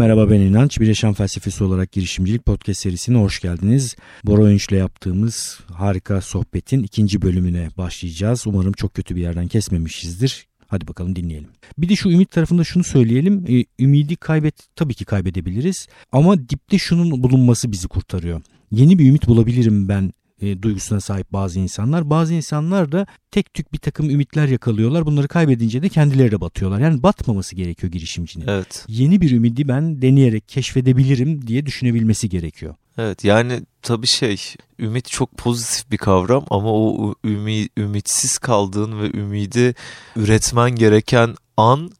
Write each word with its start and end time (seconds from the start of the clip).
Merhaba 0.00 0.30
ben 0.30 0.40
İnanç. 0.40 0.80
Bir 0.80 0.86
Yaşam 0.86 1.14
Felsefesi 1.14 1.64
olarak 1.64 1.92
girişimcilik 1.92 2.46
podcast 2.46 2.80
serisine 2.80 3.18
hoş 3.18 3.40
geldiniz. 3.40 3.96
Bora 4.24 4.42
Önç'le 4.42 4.72
yaptığımız 4.72 5.60
harika 5.72 6.20
sohbetin 6.20 6.82
ikinci 6.82 7.22
bölümüne 7.22 7.68
başlayacağız. 7.76 8.46
Umarım 8.46 8.72
çok 8.72 8.94
kötü 8.94 9.16
bir 9.16 9.20
yerden 9.20 9.48
kesmemişizdir. 9.48 10.46
Hadi 10.66 10.88
bakalım 10.88 11.16
dinleyelim. 11.16 11.48
Bir 11.78 11.88
de 11.88 11.96
şu 11.96 12.10
ümit 12.10 12.30
tarafında 12.30 12.64
şunu 12.64 12.84
söyleyelim. 12.84 13.44
E, 13.48 13.64
ümidi 13.84 14.16
kaybet 14.16 14.54
tabii 14.76 14.94
ki 14.94 15.04
kaybedebiliriz. 15.04 15.88
Ama 16.12 16.48
dipte 16.48 16.78
şunun 16.78 17.22
bulunması 17.22 17.72
bizi 17.72 17.88
kurtarıyor. 17.88 18.42
Yeni 18.70 18.98
bir 18.98 19.08
ümit 19.08 19.28
bulabilirim 19.28 19.88
ben 19.88 20.12
e, 20.40 20.62
duygusuna 20.62 21.00
sahip 21.00 21.32
bazı 21.32 21.58
insanlar. 21.58 22.10
Bazı 22.10 22.34
insanlar 22.34 22.92
da 22.92 23.06
tek 23.30 23.54
tük 23.54 23.72
bir 23.72 23.78
takım 23.78 24.10
ümitler 24.10 24.48
yakalıyorlar. 24.48 25.06
Bunları 25.06 25.28
kaybedince 25.28 25.82
de 25.82 25.88
kendileri 25.88 26.30
de 26.30 26.40
batıyorlar. 26.40 26.80
Yani 26.80 27.02
batmaması 27.02 27.56
gerekiyor 27.56 27.92
girişimcinin. 27.92 28.46
Evet. 28.48 28.84
Yeni 28.88 29.20
bir 29.20 29.30
ümidi 29.30 29.68
ben 29.68 30.02
deneyerek 30.02 30.48
keşfedebilirim 30.48 31.46
diye 31.46 31.66
düşünebilmesi 31.66 32.28
gerekiyor. 32.28 32.74
Evet 32.98 33.24
yani 33.24 33.60
tabii 33.82 34.06
şey 34.06 34.36
ümit 34.78 35.08
çok 35.08 35.38
pozitif 35.38 35.90
bir 35.90 35.96
kavram 35.96 36.44
ama 36.50 36.72
o 36.72 37.14
ümi, 37.24 37.68
ümitsiz 37.78 38.38
kaldığın 38.38 39.00
ve 39.00 39.18
ümidi 39.18 39.74
üretmen 40.16 40.70
gereken 40.70 41.34
an 41.56 41.90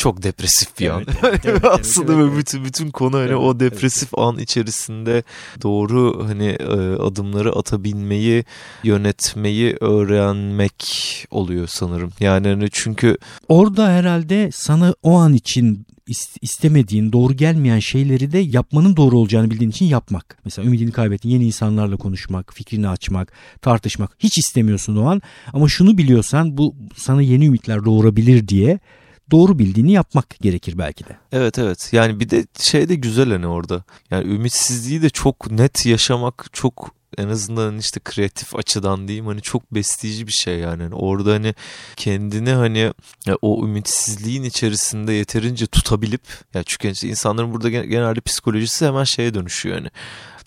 çok 0.00 0.22
depresif 0.22 0.78
bir 0.80 0.86
Evet, 0.86 1.08
an. 1.08 1.14
evet, 1.22 1.40
evet, 1.44 1.64
Aslında 1.80 2.12
evet, 2.12 2.24
evet. 2.28 2.38
bütün 2.38 2.64
bütün 2.64 2.90
konu 2.90 3.16
hani 3.16 3.24
Evet, 3.28 3.36
o 3.38 3.60
depresif 3.60 4.18
an 4.18 4.38
içerisinde 4.38 5.22
doğru 5.62 6.24
hani 6.28 6.46
e, 6.46 7.02
adımları 7.02 7.52
atabilmeyi, 7.52 8.44
yönetmeyi 8.84 9.76
öğrenmek 9.80 10.84
oluyor 11.30 11.66
sanırım. 11.66 12.10
Yani 12.20 12.48
hani 12.48 12.68
çünkü 12.72 13.16
Orada 13.48 13.88
herhalde 13.88 14.50
sana 14.52 14.94
o 15.02 15.18
an 15.18 15.34
için 15.34 15.86
is- 16.08 16.36
istemediğin, 16.42 17.12
doğru 17.12 17.32
gelmeyen 17.32 17.78
şeyleri 17.78 18.32
de 18.32 18.38
yapmanın 18.38 18.96
doğru 18.96 19.18
olacağını 19.18 19.50
bildiğin 19.50 19.70
için 19.70 19.86
yapmak. 19.86 20.38
Mesela 20.44 20.66
ümidini 20.66 20.92
kaybettin, 20.92 21.28
yeni 21.28 21.44
insanlarla 21.46 21.96
konuşmak, 21.96 22.54
fikrini 22.54 22.88
açmak, 22.88 23.32
tartışmak. 23.62 24.16
Hiç 24.18 24.38
istemiyorsun 24.38 24.96
o 24.96 25.06
an 25.06 25.22
ama 25.52 25.68
şunu 25.68 25.98
biliyorsan 25.98 26.58
bu 26.58 26.74
sana 26.96 27.22
yeni 27.22 27.46
ümitler 27.46 27.84
doğurabilir 27.84 28.48
diye 28.48 28.78
doğru 29.30 29.58
bildiğini 29.58 29.92
yapmak 29.92 30.30
gerekir 30.40 30.78
belki 30.78 31.04
de. 31.04 31.16
Evet 31.32 31.58
evet. 31.58 31.88
Yani 31.92 32.20
bir 32.20 32.30
de 32.30 32.46
şey 32.60 32.88
de 32.88 32.94
güzel 32.94 33.30
hani 33.30 33.46
orada. 33.46 33.84
Yani 34.10 34.34
ümitsizliği 34.34 35.02
de 35.02 35.10
çok 35.10 35.50
net 35.50 35.86
yaşamak 35.86 36.46
çok 36.52 36.94
en 37.18 37.28
azından 37.28 37.78
işte 37.78 38.00
kreatif 38.04 38.56
açıdan 38.56 39.08
diyeyim 39.08 39.26
hani 39.26 39.42
çok 39.42 39.74
besleyici 39.74 40.26
bir 40.26 40.32
şey 40.32 40.58
yani. 40.58 40.82
Hani 40.82 40.94
orada 40.94 41.32
hani 41.32 41.54
kendini 41.96 42.50
hani 42.50 42.92
o 43.42 43.64
ümitsizliğin 43.64 44.42
içerisinde 44.42 45.12
yeterince 45.12 45.66
tutabilip 45.66 46.22
ya 46.54 46.62
çünkü 46.66 46.90
işte 46.90 47.08
insanların 47.08 47.52
burada 47.52 47.68
gen- 47.70 47.88
genelde 47.88 48.20
psikolojisi 48.20 48.86
hemen 48.86 49.04
şeye 49.04 49.34
dönüşüyor 49.34 49.76
hani 49.76 49.88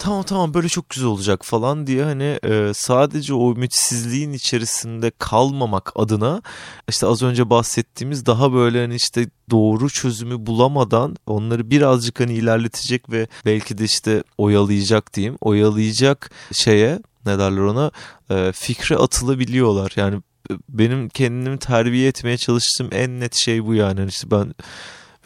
tamam 0.04 0.24
tamam 0.24 0.54
böyle 0.54 0.70
çok 0.70 0.90
güzel 0.90 1.08
olacak 1.08 1.46
falan 1.46 1.88
diye 1.88 2.04
hani 2.04 2.40
e, 2.44 2.72
sadece 2.76 3.34
o 3.34 3.52
ümitsizliğin 3.54 4.34
içerisinde 4.34 5.12
kalmamak 5.20 5.92
adına 5.96 6.42
işte 6.90 7.08
az 7.08 7.24
önce 7.24 7.50
bahsettiğimiz 7.50 8.26
daha 8.26 8.54
böyle 8.54 8.82
hani 8.82 8.96
işte 8.96 9.30
doğru 9.52 9.90
çözümü 9.90 10.46
bulamadan 10.46 11.16
onları 11.28 11.70
birazcık 11.70 12.20
hani 12.20 12.34
ilerletecek 12.34 13.12
ve 13.12 13.28
belki 13.46 13.78
de 13.78 13.84
işte 13.84 14.24
oyalayacak 14.38 15.14
diyeyim 15.14 15.38
oyalayacak 15.42 16.32
şeye 16.52 17.00
ne 17.26 17.40
derler 17.40 17.62
ona 17.62 17.92
e, 18.30 18.52
fikre 18.52 18.96
atılabiliyorlar. 18.96 19.94
Yani 19.96 20.16
e, 20.52 20.54
benim 20.70 21.10
kendimi 21.10 21.58
terbiye 21.58 22.08
etmeye 22.08 22.38
çalıştığım 22.38 22.90
en 22.92 23.20
net 23.20 23.36
şey 23.36 23.66
bu 23.66 23.74
yani. 23.74 24.00
Hani 24.00 24.10
işte 24.10 24.32
ben 24.32 24.54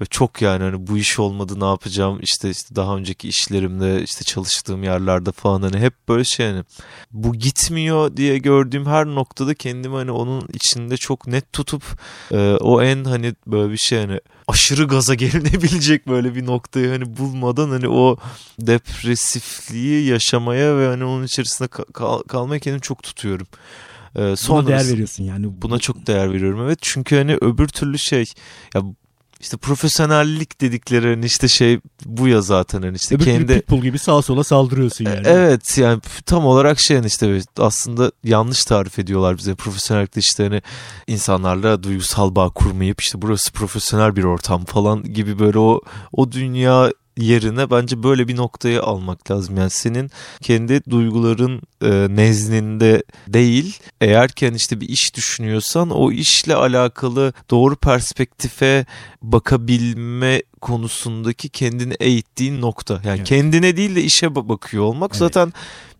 ve 0.02 0.06
çok 0.06 0.42
yani 0.42 0.64
hani 0.64 0.88
bu 0.88 0.98
iş 0.98 1.20
olmadı 1.20 1.59
ne 1.59 1.66
yapacağım 1.66 2.20
işte 2.22 2.50
işte 2.50 2.76
daha 2.76 2.95
önceki 2.98 3.28
işlerimde 3.30 4.03
işte 4.03 4.23
çalıştığım 4.23 4.84
yerlerde 4.84 5.31
falan 5.31 5.62
hani 5.62 5.78
hep 5.78 5.94
böyle 6.09 6.23
şey 6.23 6.48
hani 6.48 6.64
bu 7.12 7.35
gitmiyor 7.35 8.18
diye 8.18 8.38
gördüğüm 8.38 8.86
her 8.86 9.06
noktada 9.06 9.53
kendimi 9.53 9.96
hani 9.96 10.12
onun 10.12 10.47
içinde 10.53 10.97
çok 10.97 11.28
net 11.28 11.53
tutup 11.53 11.84
e, 12.31 12.38
o 12.62 12.81
en 12.81 13.03
hani 13.03 13.34
böyle 13.47 13.72
bir 13.72 13.78
şey 13.78 14.00
hani 14.00 14.19
aşırı 14.47 14.88
gaza 14.88 15.13
gelinebilecek 15.16 16.07
böyle 16.07 16.36
bir 16.36 16.46
noktayı 16.46 16.90
hani 16.90 17.18
bulmadan 17.18 17.69
hani 17.69 17.88
o 17.90 18.18
depresifliği 18.59 20.07
yaşamaya 20.07 20.78
ve 20.78 20.88
hani 20.88 21.03
onun 21.03 21.24
içerisinde 21.24 21.68
ka- 21.68 21.94
kal- 21.94 22.24
kalmaya 22.24 22.59
kendimi 22.59 22.81
çok 22.81 23.03
tutuyorum. 23.03 23.47
E, 24.16 24.19
Buna 24.19 24.68
değer 24.68 24.88
veriyorsun 24.88 25.24
yani. 25.24 25.62
Buna 25.62 25.80
çok 25.80 26.07
değer 26.07 26.34
veriyorum 26.34 26.62
evet 26.66 26.80
çünkü 26.81 27.16
hani 27.16 27.38
öbür 27.41 27.68
türlü 27.68 28.00
şey 28.00 28.25
ya 28.75 28.81
işte 29.40 29.58
profesyonellik 29.58 30.62
dedikleri 30.62 31.09
hani 31.09 31.25
işte 31.25 31.48
şey 31.48 31.80
bu 32.06 32.28
ya 32.28 32.42
zaten 32.42 32.81
hani 32.81 32.96
işte 32.96 33.16
Öbür 33.16 33.25
kendi 33.25 33.53
pitbull 33.53 33.81
gibi 33.81 34.00
sağa 34.00 34.22
sola 34.22 34.44
saldırıyorsun 34.44 35.06
yani. 35.06 35.22
Evet 35.25 35.78
yani 35.78 36.02
tam 36.25 36.46
olarak 36.46 36.80
şey 36.80 36.98
hani 36.98 37.08
işte 37.08 37.42
aslında 37.58 38.12
yanlış 38.24 38.66
tarif 38.66 39.00
ediyorlar 39.00 39.38
bize 39.38 39.56
profesyonellikte 39.56 40.20
işte 40.20 40.44
hani 40.44 40.62
insanlarla 41.08 41.84
duygusal 41.84 42.36
bağ 42.36 42.50
kurmayıp 42.50 43.02
işte 43.02 43.22
burası 43.22 43.52
profesyonel 43.52 44.16
bir 44.16 44.24
ortam 44.24 44.66
falan 44.66 45.03
gibi 45.03 45.40
böyle 45.40 45.59
o 45.59 45.81
o 46.12 46.31
dünya 46.31 46.92
yerine 47.17 47.69
bence 47.72 48.03
böyle 48.03 48.28
bir 48.28 48.35
noktaya 48.35 48.81
almak 48.83 49.31
lazım. 49.31 49.57
Yani 49.57 49.69
senin 49.69 50.11
kendi 50.41 50.81
duyguların 50.89 51.61
e, 51.81 51.89
nezdinde 52.16 53.03
değil 53.28 53.79
eğer 54.01 54.29
ki 54.31 54.45
hani 54.45 54.55
işte 54.57 54.81
bir 54.81 54.89
iş 54.89 55.16
düşünüyorsan 55.16 55.89
o 55.89 56.11
işle 56.11 56.56
alakalı 56.56 57.33
doğru 57.50 57.75
perspektife 57.75 58.85
bakabilme 59.22 60.41
konusundaki 60.61 61.50
kendini 61.50 61.94
eğittiğin 62.00 62.61
nokta. 62.61 62.94
Yani 62.94 63.17
Evet. 63.17 63.27
kendine 63.27 63.77
değil 63.77 63.95
de 63.95 64.03
işe 64.03 64.25
ba- 64.27 64.50
bakıyor 64.50 64.83
olmak 64.83 65.11
Evet. 65.11 65.19
zaten 65.19 65.53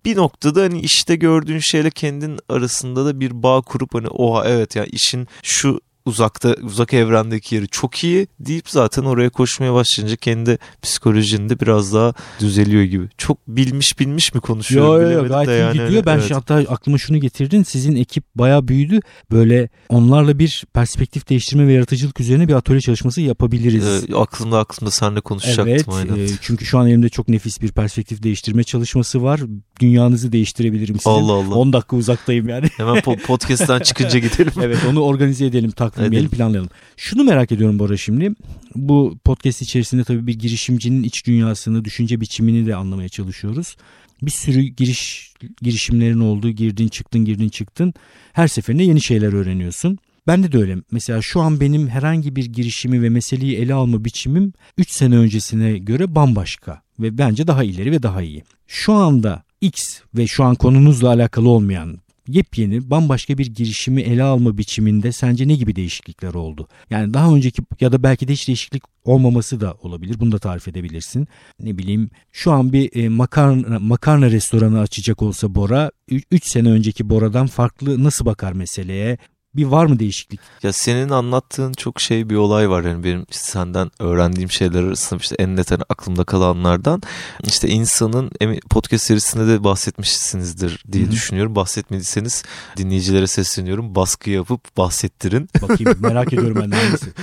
bir 0.06 0.16
noktada 0.18 0.62
hani 0.62 0.80
işte 0.80 1.16
gördüğün 1.16 1.60
şeyle 1.60 1.90
kendin 1.90 2.40
arasında 2.50 3.06
da 3.06 3.20
bir 3.20 3.44
bağ 3.44 3.62
kurup 3.62 3.94
hani 3.94 4.08
oha 4.08 4.46
evet 4.48 4.76
yani 4.76 4.88
işin 4.92 5.28
şu 5.44 5.80
uzakta 6.08 6.56
uzak 6.62 6.94
evrendeki 6.94 7.56
yeri 7.56 7.68
çok 7.68 8.04
iyi 8.04 8.28
deyip 8.40 8.70
zaten 8.70 9.04
oraya 9.04 9.30
koşmaya 9.30 9.74
başlayınca 9.74 10.16
kendi 10.16 10.58
psikolojinde 10.82 11.60
biraz 11.60 11.94
daha 11.94 12.14
düzeliyor 12.40 12.84
gibi. 12.84 13.10
Çok 13.18 13.48
bilmiş 13.48 14.00
bilmiş 14.00 14.34
mi 14.34 14.42
konuşuyorum 14.42 15.02
Yo 15.02 15.12
yo 15.12 15.28
gayet 15.28 15.50
de 15.50 15.58
iyi 15.58 15.60
yani. 15.60 15.74
gidiyor. 15.74 16.06
Ben 16.06 16.18
evet. 16.18 16.32
hatta 16.32 16.56
aklıma 16.56 16.98
şunu 16.98 17.18
getirdin. 17.18 17.64
Sizin 17.64 17.96
ekip 17.96 18.24
bayağı 18.36 18.68
büyüdü. 18.68 19.00
Böyle 19.32 19.70
onlarla 19.90 20.40
bir 20.40 20.66
perspektif 20.74 21.30
değiştirme 21.30 21.68
ve 21.68 21.74
yaratıcılık 21.74 22.20
üzerine 22.20 22.48
bir 22.48 22.54
atölye 22.54 22.82
çalışması 22.82 23.22
yapabiliriz. 23.22 24.04
Ee, 24.10 24.16
aklımda 24.16 24.60
aklımda 24.60 24.92
seninle 24.92 25.22
konuşacaktım 25.22 25.68
Evet 25.68 25.86
aynen. 25.90 26.26
e, 26.26 26.28
çünkü 26.42 26.66
şu 26.66 26.78
an 26.78 26.88
elimde 26.88 27.10
çok 27.10 27.28
nefis 27.28 27.62
bir 27.62 27.72
perspektif 27.72 28.24
değiştirme 28.24 28.64
çalışması 28.64 29.24
var. 29.24 29.42
Dünyanızı 29.80 30.32
değiştirebilirim 30.32 30.96
sizin. 30.96 31.10
Allah 31.10 31.34
Allah. 31.34 31.56
10 31.56 31.74
dakika 31.74 31.96
uzaktayım 31.96 32.50
yani. 32.50 32.68
Hemen 32.78 32.96
po- 32.96 33.22
podcast'ten 33.26 33.80
çıkınca 33.80 34.20
gidelim. 34.20 34.54
evet 34.62 34.78
onu 34.90 35.02
organize 35.02 35.46
edelim, 35.46 35.72
takvimleyelim, 35.72 36.30
planlayalım. 36.30 36.70
Şunu 36.98 37.24
merak 37.24 37.52
ediyorum 37.52 37.80
Bora 37.80 37.98
şimdi. 37.98 38.32
Bu 38.76 39.18
podcast 39.24 39.62
içerisinde 39.62 40.04
tabii 40.04 40.28
bir 40.28 40.40
girişimcinin 40.40 41.04
iç 41.04 41.26
dünyasını, 41.26 41.86
düşünce 41.86 42.22
biçimini 42.22 42.68
de 42.68 42.76
anlamaya 42.76 43.10
çalışıyoruz. 43.10 43.76
Bir 44.22 44.32
sürü 44.32 44.62
giriş 44.62 45.34
girişimlerin 45.62 46.20
olduğu, 46.20 46.50
girdin 46.50 46.88
çıktın, 46.88 47.26
girdin 47.26 47.50
çıktın. 47.50 47.94
Her 48.34 48.48
seferinde 48.48 48.84
yeni 48.84 49.02
şeyler 49.02 49.34
öğreniyorsun. 49.34 49.98
Bende 50.28 50.52
de 50.52 50.58
öyle. 50.58 50.78
Mesela 50.92 51.22
şu 51.22 51.42
an 51.42 51.60
benim 51.60 51.88
herhangi 51.88 52.36
bir 52.36 52.46
girişimi 52.46 53.02
ve 53.02 53.10
meseleyi 53.10 53.56
ele 53.56 53.74
alma 53.74 54.06
biçimim 54.06 54.54
3 54.78 54.92
sene 54.92 55.18
öncesine 55.18 55.78
göre 55.78 56.16
bambaşka 56.16 56.82
ve 57.00 57.18
bence 57.18 57.48
daha 57.48 57.64
ileri 57.64 57.92
ve 57.92 58.04
daha 58.04 58.22
iyi. 58.22 58.44
Şu 58.68 58.94
anda 58.94 59.44
X 59.62 60.02
ve 60.18 60.28
şu 60.28 60.44
an 60.44 60.56
konumuzla 60.56 61.08
alakalı 61.08 61.50
olmayan 61.50 62.00
yepyeni 62.28 62.90
bambaşka 62.90 63.38
bir 63.38 63.46
girişimi 63.46 64.02
ele 64.02 64.24
alma 64.24 64.58
biçiminde 64.58 65.12
sence 65.12 65.48
ne 65.48 65.56
gibi 65.56 65.76
değişiklikler 65.76 66.34
oldu? 66.34 66.68
Yani 66.90 67.14
daha 67.14 67.36
önceki 67.36 67.62
ya 67.82 67.92
da 67.92 68.04
belki 68.04 68.28
de 68.28 68.34
hiç 68.34 68.48
değişiklik 68.48 68.84
olmaması 69.06 69.62
da 69.62 69.74
olabilir. 69.82 70.20
Bunu 70.20 70.32
da 70.32 70.40
tarif 70.40 70.68
edebilirsin. 70.68 71.28
Ne 71.60 71.78
bileyim 71.78 72.10
şu 72.32 72.52
an 72.52 72.74
bir 72.74 73.04
e, 73.04 73.10
makarna, 73.10 73.80
makarna 73.80 74.32
restoranı 74.32 74.80
açacak 74.80 75.22
olsa 75.22 75.56
Bora 75.56 75.92
3 76.32 76.52
sene 76.52 76.70
önceki 76.70 77.10
Bora'dan 77.10 77.48
farklı 77.48 78.04
nasıl 78.04 78.26
bakar 78.26 78.54
meseleye? 78.54 79.18
Bir 79.58 79.66
var 79.66 79.86
mı 79.86 80.00
değişiklik? 80.00 80.40
Ya 80.64 80.74
senin 80.74 81.10
anlattığın 81.10 81.74
çok 81.74 82.02
şey 82.02 82.30
bir 82.30 82.36
olay 82.36 82.70
var 82.70 82.84
yani 82.84 83.04
benim 83.04 83.26
işte 83.32 83.44
senden 83.44 83.92
öğrendiğim 84.00 84.52
şeyler 84.52 84.84
arasında 84.84 85.20
işte 85.20 85.36
en 85.40 85.56
net 85.56 85.72
hani 85.72 85.84
aklımda 85.90 86.24
kalanlardan 86.24 87.02
işte 87.44 87.68
insanın 87.68 88.32
podcast 88.70 89.06
serisinde 89.06 89.48
de 89.48 89.64
bahsetmişsinizdir 89.64 90.84
diye 90.92 91.04
Hı 91.04 91.08
hı. 91.08 91.12
düşünüyorum. 91.12 91.56
Bahsetmediyseniz 91.56 92.44
dinleyicilere 92.78 93.28
sesleniyorum. 93.28 93.96
Baskı 93.96 94.30
yapıp 94.30 94.78
bahsettirin. 94.78 95.50
Bakayım 95.62 95.98
merak 96.00 96.34
ediyorum 96.34 96.58
ben 96.62 96.78
hangisi. 96.78 97.14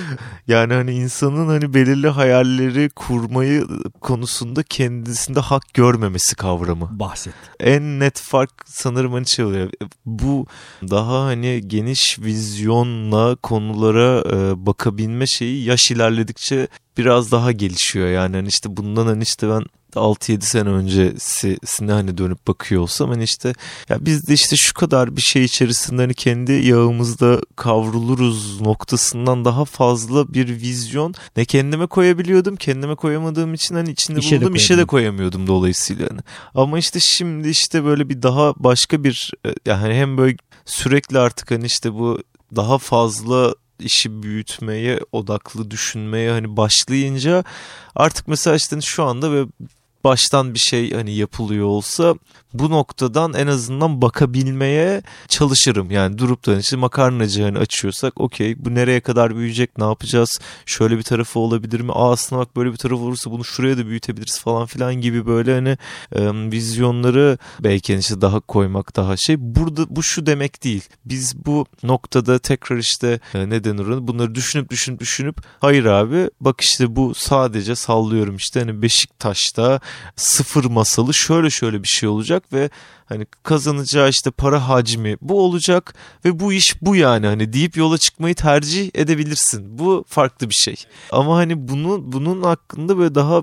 Yani 0.48 0.74
hani 0.74 0.92
insanın 0.92 1.46
hani 1.46 1.74
belirli 1.74 2.08
hayalleri 2.08 2.90
kurmayı 2.90 3.66
konusunda 4.00 4.62
kendisinde 4.62 5.40
hak 5.40 5.74
görmemesi 5.74 6.36
kavramı. 6.36 6.88
Bahset. 6.98 7.34
En 7.60 8.00
net 8.00 8.20
fark 8.20 8.50
sanırım 8.66 9.12
hani 9.12 9.26
şey 9.26 9.44
oluyor. 9.44 9.70
Bu 10.06 10.46
daha 10.82 11.24
hani 11.24 11.62
geniş 11.66 12.18
vizyonla 12.24 13.36
konulara 13.36 14.24
e, 14.32 14.66
bakabilme 14.66 15.26
şeyi 15.26 15.64
yaş 15.64 15.90
ilerledikçe 15.90 16.68
biraz 16.98 17.32
daha 17.32 17.52
gelişiyor. 17.52 18.08
Yani 18.08 18.36
hani 18.36 18.48
işte 18.48 18.76
bundan 18.76 19.06
hani 19.06 19.22
işte 19.22 19.48
ben 19.48 19.62
6-7 19.94 20.40
sene 20.40 20.68
öncesine 20.68 21.92
hani 21.92 22.18
dönüp 22.18 22.46
bakıyor 22.46 22.82
olsam 22.82 23.10
hani 23.10 23.24
işte 23.24 23.52
ya 23.88 24.06
biz 24.06 24.28
de 24.28 24.34
işte 24.34 24.56
şu 24.56 24.74
kadar 24.74 25.16
bir 25.16 25.20
şey 25.22 25.44
içerisinde 25.44 26.02
hani 26.02 26.14
kendi 26.14 26.52
yağımızda 26.52 27.40
kavruluruz 27.56 28.60
noktasından 28.60 29.44
daha 29.44 29.64
fazla 29.64 30.34
bir 30.34 30.48
vizyon 30.48 31.14
ne 31.36 31.44
kendime 31.44 31.86
koyabiliyordum 31.86 32.56
kendime 32.56 32.94
koyamadığım 32.94 33.54
için 33.54 33.74
hani 33.74 33.90
içinde 33.90 34.18
İşe 34.18 34.36
de 34.36 34.40
bulunduğum 34.40 34.54
işe 34.54 34.78
de 34.78 34.84
koyamıyordum 34.84 35.46
dolayısıyla 35.46 36.10
hani. 36.10 36.20
Ama 36.54 36.78
işte 36.78 37.00
şimdi 37.00 37.48
işte 37.48 37.84
böyle 37.84 38.08
bir 38.08 38.22
daha 38.22 38.52
başka 38.56 39.04
bir 39.04 39.32
e, 39.46 39.48
yani 39.66 39.94
hem 39.94 40.18
böyle 40.18 40.36
sürekli 40.64 41.18
artık 41.18 41.50
hani 41.50 41.66
işte 41.66 41.94
bu 41.94 42.22
daha 42.56 42.78
fazla 42.78 43.54
işi 43.78 44.22
büyütmeye 44.22 45.00
odaklı 45.12 45.70
düşünmeye 45.70 46.30
hani 46.30 46.56
başlayınca 46.56 47.44
artık 47.94 48.28
mesela 48.28 48.56
işte 48.56 48.80
şu 48.80 49.04
anda 49.04 49.32
ve 49.32 49.46
baştan 50.04 50.54
bir 50.54 50.58
şey 50.58 50.92
hani 50.92 51.14
yapılıyor 51.14 51.66
olsa 51.66 52.14
bu 52.54 52.70
noktadan 52.70 53.34
en 53.34 53.46
azından 53.46 54.02
bakabilmeye 54.02 55.02
çalışırım. 55.28 55.90
Yani 55.90 56.18
durup 56.18 56.46
da 56.46 56.58
işte 56.58 56.76
makarnacı 56.76 57.42
hani 57.42 57.58
açıyorsak 57.58 58.20
okey 58.20 58.64
bu 58.64 58.74
nereye 58.74 59.00
kadar 59.00 59.36
büyüyecek 59.36 59.78
ne 59.78 59.84
yapacağız 59.84 60.40
şöyle 60.66 60.98
bir 60.98 61.02
tarafı 61.02 61.38
olabilir 61.38 61.80
mi 61.80 61.92
aa 61.92 62.12
aslında 62.12 62.42
bak 62.42 62.56
böyle 62.56 62.72
bir 62.72 62.76
tarafı 62.76 63.02
olursa 63.02 63.30
bunu 63.30 63.44
şuraya 63.44 63.78
da 63.78 63.86
büyütebiliriz 63.86 64.40
falan 64.40 64.66
filan 64.66 64.94
gibi 64.94 65.26
böyle 65.26 65.54
hani 65.54 65.78
e, 66.12 66.50
vizyonları 66.52 67.38
belki 67.60 67.92
hani 67.92 68.00
işte 68.00 68.20
daha 68.20 68.40
koymak 68.40 68.96
daha 68.96 69.16
şey. 69.16 69.36
Burada 69.38 69.96
bu 69.96 70.02
şu 70.02 70.26
demek 70.26 70.64
değil. 70.64 70.82
Biz 71.04 71.46
bu 71.46 71.66
noktada 71.82 72.38
tekrar 72.38 72.76
işte 72.76 73.20
e, 73.34 73.50
ne 73.50 73.64
denir 73.64 74.08
bunları 74.08 74.34
düşünüp 74.34 74.70
düşünüp 74.70 75.00
düşünüp 75.00 75.36
hayır 75.60 75.84
abi 75.84 76.30
bak 76.40 76.60
işte 76.60 76.96
bu 76.96 77.14
sadece 77.14 77.74
sallıyorum 77.74 78.36
işte 78.36 78.60
hani 78.60 78.82
Beşiktaş'ta 78.82 79.80
sıfır 80.16 80.64
masalı 80.64 81.14
şöyle 81.14 81.50
şöyle 81.50 81.82
bir 81.82 81.88
şey 81.88 82.08
olacak 82.08 82.52
ve 82.52 82.70
hani 83.06 83.26
kazanacağı 83.42 84.08
işte 84.08 84.30
para 84.30 84.68
hacmi 84.68 85.16
bu 85.20 85.40
olacak 85.44 85.94
ve 86.24 86.40
bu 86.40 86.52
iş 86.52 86.82
bu 86.82 86.96
yani 86.96 87.26
hani 87.26 87.52
deyip 87.52 87.76
yola 87.76 87.98
çıkmayı 87.98 88.34
tercih 88.34 88.90
edebilirsin. 88.94 89.78
Bu 89.78 90.04
farklı 90.08 90.48
bir 90.50 90.54
şey. 90.54 90.76
Ama 91.12 91.36
hani 91.36 91.68
bunu 91.68 92.12
bunun 92.12 92.42
hakkında 92.42 92.98
böyle 92.98 93.14
daha 93.14 93.42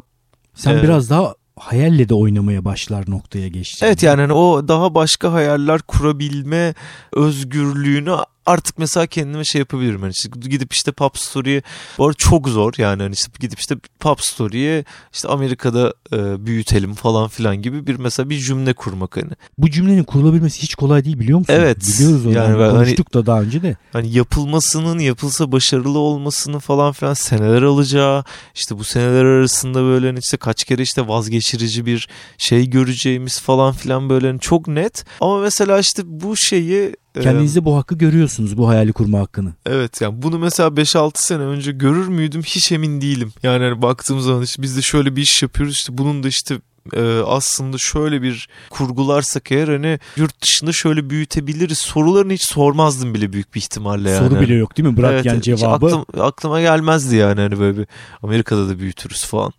sen 0.55 0.77
e, 0.77 0.83
biraz 0.83 1.09
daha 1.09 1.35
hayalle 1.59 2.09
de 2.09 2.13
oynamaya 2.13 2.65
başlar 2.65 3.03
noktaya 3.07 3.47
geçti. 3.47 3.85
Evet 3.85 4.03
yani 4.03 4.21
hani 4.21 4.33
o 4.33 4.67
daha 4.67 4.95
başka 4.95 5.33
hayaller 5.33 5.81
kurabilme 5.81 6.73
özgürlüğünü 7.13 8.15
artık 8.51 8.77
mesela 8.77 9.07
kendime 9.07 9.43
şey 9.43 9.59
yapabilirim. 9.59 10.01
Yani 10.01 10.11
işte 10.11 10.29
gidip 10.39 10.73
işte 10.73 10.91
Pop 10.91 11.17
Story'ye 11.17 11.61
bu 11.97 12.05
arada 12.05 12.17
çok 12.17 12.47
zor 12.49 12.73
yani 12.77 13.03
hani 13.03 13.13
işte 13.13 13.31
gidip 13.39 13.59
işte 13.59 13.75
Pop 13.99 14.21
Story'ye 14.21 14.85
işte 15.13 15.27
Amerika'da 15.27 15.93
e, 16.13 16.45
büyütelim 16.45 16.93
falan 16.93 17.27
filan 17.27 17.61
gibi 17.61 17.87
bir 17.87 17.95
mesela 17.95 18.29
bir 18.29 18.39
cümle 18.39 18.73
kurmak 18.73 19.17
hani. 19.17 19.31
Bu 19.57 19.69
cümlenin 19.69 20.03
kurulabilmesi 20.03 20.63
hiç 20.63 20.75
kolay 20.75 21.05
değil 21.05 21.19
biliyor 21.19 21.39
musun? 21.39 21.53
Evet. 21.53 21.77
Biliyoruz 21.81 22.25
onu. 22.25 22.33
Yani 22.33 22.59
ben, 22.59 22.71
konuştuk 22.71 23.07
hani, 23.13 23.23
da 23.23 23.25
daha 23.25 23.41
önce 23.41 23.61
de. 23.61 23.75
Hani 23.93 24.13
yapılmasının 24.13 24.99
yapılsa 24.99 25.51
başarılı 25.51 25.99
olmasını 25.99 26.59
falan 26.59 26.91
filan 26.91 27.13
seneler 27.13 27.61
alacağı 27.61 28.23
işte 28.55 28.77
bu 28.77 28.83
seneler 28.83 29.25
arasında 29.25 29.83
böyle 29.83 30.07
hani 30.07 30.19
işte 30.19 30.37
kaç 30.37 30.63
kere 30.63 30.81
işte 30.81 31.07
vazgeçirici 31.07 31.85
bir 31.85 32.09
şey 32.37 32.69
göreceğimiz 32.69 33.39
falan 33.39 33.73
filan 33.73 34.09
böyle 34.09 34.27
hani 34.27 34.39
çok 34.39 34.67
net 34.67 35.05
ama 35.21 35.39
mesela 35.39 35.79
işte 35.79 36.01
bu 36.05 36.37
şeyi 36.37 36.95
Kendinizde 37.13 37.65
bu 37.65 37.77
hakkı 37.77 37.95
görüyorsunuz 37.95 38.57
bu 38.57 38.67
hayali 38.67 38.93
kurma 38.93 39.19
hakkını. 39.19 39.53
Evet 39.65 40.01
yani 40.01 40.21
bunu 40.21 40.39
mesela 40.39 40.69
5-6 40.69 41.11
sene 41.15 41.43
önce 41.43 41.71
görür 41.71 42.07
müydüm 42.07 42.41
hiç 42.41 42.71
emin 42.71 43.01
değilim. 43.01 43.33
Yani 43.43 43.63
hani 43.63 43.81
baktığım 43.81 44.21
zaman 44.21 44.43
işte 44.43 44.61
biz 44.61 44.77
de 44.77 44.81
şöyle 44.81 45.15
bir 45.15 45.21
iş 45.21 45.41
yapıyoruz 45.43 45.75
işte 45.75 45.97
bunun 45.97 46.23
da 46.23 46.27
işte 46.27 46.57
e, 46.93 47.01
aslında 47.25 47.77
şöyle 47.77 48.21
bir 48.21 48.49
kurgularsak 48.69 49.51
eğer 49.51 49.67
hani 49.67 49.99
yurt 50.15 50.41
dışında 50.41 50.71
şöyle 50.71 51.09
büyütebiliriz 51.09 51.77
sorularını 51.77 52.33
hiç 52.33 52.45
sormazdım 52.45 53.13
bile 53.13 53.33
büyük 53.33 53.55
bir 53.55 53.59
ihtimalle 53.59 54.09
yani. 54.09 54.29
Soru 54.29 54.41
bile 54.41 54.53
yok 54.53 54.77
değil 54.77 54.89
mi? 54.89 54.97
Bırak 54.97 55.11
evet, 55.11 55.25
yani 55.25 55.41
cevabı. 55.41 55.85
Aklım, 55.85 56.05
aklıma 56.19 56.61
gelmezdi 56.61 57.15
yani 57.15 57.41
hani 57.41 57.59
böyle 57.59 57.77
bir 57.77 57.87
Amerika'da 58.23 58.69
da 58.69 58.79
büyütürüz 58.79 59.25
falan 59.25 59.53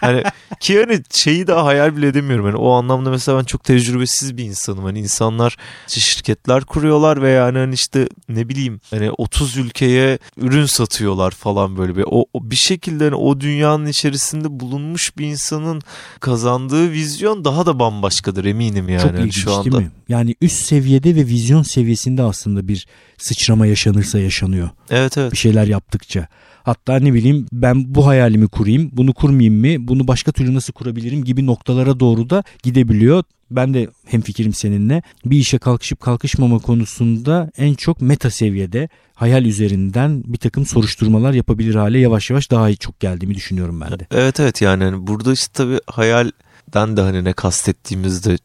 hani 0.00 0.22
ki 0.60 0.80
hani 0.80 1.02
şeyi 1.10 1.46
daha 1.46 1.64
hayal 1.64 1.96
bile 1.96 2.08
edemiyorum. 2.08 2.46
Yani 2.46 2.56
o 2.56 2.70
anlamda 2.70 3.10
mesela 3.10 3.38
ben 3.38 3.44
çok 3.44 3.64
tecrübesiz 3.64 4.36
bir 4.36 4.44
insanım. 4.44 4.84
Hani 4.84 4.98
insanlar 4.98 5.56
işte 5.88 6.00
şirketler 6.00 6.64
kuruyorlar 6.64 7.22
ve 7.22 7.30
yani 7.30 7.58
hani 7.58 7.74
işte 7.74 8.08
ne 8.28 8.48
bileyim 8.48 8.80
hani 8.90 9.10
30 9.10 9.56
ülkeye 9.56 10.18
ürün 10.36 10.66
satıyorlar 10.66 11.30
falan 11.30 11.76
böyle 11.76 11.96
bir 11.96 12.04
o, 12.06 12.24
o 12.32 12.50
bir 12.50 12.56
şekilde 12.56 13.04
hani 13.04 13.14
o 13.14 13.40
dünyanın 13.40 13.86
içerisinde 13.86 14.60
bulunmuş 14.60 15.18
bir 15.18 15.26
insanın 15.26 15.82
kazandığı 16.20 16.90
vizyon 16.90 17.44
daha 17.44 17.66
da 17.66 17.78
bambaşkadır 17.78 18.44
eminim 18.44 18.88
yani. 18.88 19.02
Çok 19.02 19.10
hani 19.10 19.20
ilginç 19.20 19.44
şu 19.44 19.52
anda. 19.54 19.64
değil 19.64 19.84
mi? 19.84 19.90
Yani 20.08 20.34
üst 20.40 20.64
seviyede 20.64 21.16
ve 21.16 21.26
vizyon 21.26 21.62
seviyesinde 21.62 22.22
aslında 22.22 22.68
bir 22.68 22.86
sıçrama 23.18 23.66
yaşanırsa 23.66 24.18
yaşanıyor. 24.18 24.70
Evet 24.90 25.18
evet. 25.18 25.32
Bir 25.32 25.36
şeyler 25.36 25.66
yaptıkça. 25.66 26.28
Hatta 26.64 26.96
ne 26.96 27.14
bileyim 27.14 27.46
ben 27.52 27.94
bu 27.94 28.06
hayalimi 28.06 28.48
kurayım, 28.48 28.90
bunu 28.92 29.12
kurmayayım 29.12 29.60
mı, 29.60 29.88
bunu 29.88 30.08
başka 30.08 30.32
türlü 30.32 30.54
nasıl 30.54 30.72
kurabilirim 30.72 31.24
gibi 31.24 31.46
noktalara 31.46 32.00
doğru 32.00 32.30
da 32.30 32.44
gidebiliyor. 32.62 33.24
Ben 33.50 33.74
de 33.74 33.88
hem 34.06 34.20
fikrim 34.20 34.54
seninle 34.54 35.02
bir 35.24 35.38
işe 35.38 35.58
kalkışıp 35.58 36.00
kalkışmama 36.00 36.58
konusunda 36.58 37.50
en 37.58 37.74
çok 37.74 38.00
meta 38.00 38.30
seviyede 38.30 38.88
hayal 39.14 39.44
üzerinden 39.44 40.22
bir 40.26 40.38
takım 40.38 40.66
soruşturmalar 40.66 41.32
yapabilir 41.32 41.74
hale 41.74 41.98
yavaş 41.98 42.30
yavaş 42.30 42.50
daha 42.50 42.70
iyi 42.70 42.76
çok 42.76 43.00
geldiğimi 43.00 43.34
düşünüyorum 43.34 43.80
ben 43.80 43.98
de. 43.98 44.06
Evet 44.10 44.40
evet 44.40 44.62
yani 44.62 44.84
hani 44.84 45.06
burada 45.06 45.32
işte 45.32 45.52
tabii 45.52 45.80
hayalden 45.86 46.96
de 46.96 47.00
hani 47.00 47.24
ne 47.24 47.32
kastettiğimiz 47.32 48.24
de 48.24 48.38